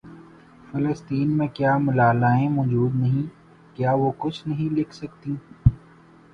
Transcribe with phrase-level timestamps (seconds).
[0.69, 3.27] فلسطین میں کیا ملالائیں موجود نہیں
[3.75, 5.33] کیا وہ کچھ نہیں لکھ سکتیں